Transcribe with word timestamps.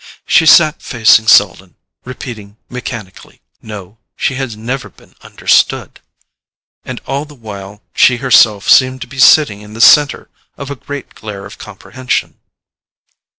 She 0.25 0.47
sat 0.47 0.81
facing 0.81 1.27
Selden, 1.27 1.75
repeating 2.05 2.57
mechanically: 2.71 3.39
"No, 3.61 3.99
she 4.15 4.33
has 4.33 4.57
never 4.57 4.89
been 4.89 5.13
understood——" 5.21 5.99
and 6.83 6.99
all 7.05 7.23
the 7.23 7.35
while 7.35 7.83
she 7.93 8.17
herself 8.17 8.67
seemed 8.67 9.01
to 9.01 9.07
be 9.07 9.19
sitting 9.19 9.61
in 9.61 9.75
the 9.75 9.79
centre 9.79 10.31
of 10.57 10.71
a 10.71 10.75
great 10.75 11.13
glare 11.13 11.45
of 11.45 11.59
comprehension. 11.59 12.39